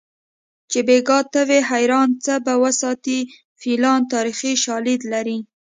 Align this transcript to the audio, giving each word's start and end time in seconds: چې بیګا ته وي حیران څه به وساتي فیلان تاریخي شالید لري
چې 0.71 0.79
بیګا 0.87 1.19
ته 1.33 1.41
وي 1.49 1.59
حیران 1.69 2.09
څه 2.25 2.33
به 2.45 2.53
وساتي 2.63 3.19
فیلان 3.61 3.99
تاریخي 4.13 4.53
شالید 4.63 5.01
لري 5.13 5.37